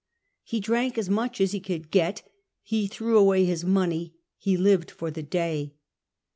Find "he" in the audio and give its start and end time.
0.41-0.59, 1.51-1.59, 2.63-2.87